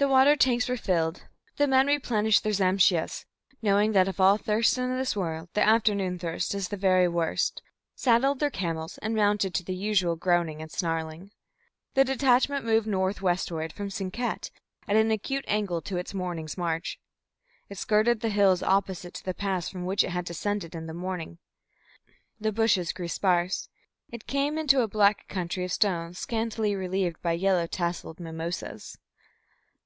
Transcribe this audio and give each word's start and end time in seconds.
The 0.00 0.06
water 0.08 0.36
tanks 0.36 0.68
were 0.68 0.76
filled, 0.76 1.26
the 1.56 1.66
men 1.66 1.88
replenished 1.88 2.44
their 2.44 2.52
zamshyehs, 2.52 3.24
knowing 3.60 3.90
that 3.94 4.06
of 4.06 4.20
all 4.20 4.36
thirsts 4.38 4.78
in 4.78 4.96
this 4.96 5.16
world 5.16 5.48
the 5.54 5.60
afternoon 5.66 6.20
thirst 6.20 6.54
is 6.54 6.68
the 6.68 6.76
very 6.76 7.08
worst, 7.08 7.60
saddled 7.96 8.38
their 8.38 8.48
camels, 8.48 8.98
and 8.98 9.16
mounted 9.16 9.54
to 9.54 9.64
the 9.64 9.74
usual 9.74 10.14
groaning 10.14 10.62
and 10.62 10.70
snarling. 10.70 11.32
The 11.94 12.04
detachment 12.04 12.64
moved 12.64 12.86
northwestward 12.86 13.72
from 13.72 13.88
Sinkat, 13.90 14.52
at 14.86 14.94
an 14.94 15.10
acute 15.10 15.44
angle 15.48 15.82
to 15.82 15.96
its 15.96 16.14
morning's 16.14 16.56
march. 16.56 17.00
It 17.68 17.76
skirted 17.76 18.20
the 18.20 18.28
hills 18.28 18.62
opposite 18.62 19.14
to 19.14 19.24
the 19.24 19.34
pass 19.34 19.68
from 19.68 19.84
which 19.84 20.04
it 20.04 20.10
had 20.10 20.24
descended 20.26 20.76
in 20.76 20.86
the 20.86 20.94
morning. 20.94 21.38
The 22.38 22.52
bushes 22.52 22.92
grew 22.92 23.08
sparse. 23.08 23.68
It 24.12 24.28
came 24.28 24.58
into 24.58 24.82
a 24.82 24.86
black 24.86 25.26
country 25.26 25.64
of 25.64 25.72
stones 25.72 26.20
scantily 26.20 26.76
relieved 26.76 27.20
by 27.20 27.32
yellow 27.32 27.66
tasselled 27.66 28.20
mimosas. 28.20 28.96